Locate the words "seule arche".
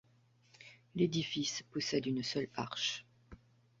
2.23-3.05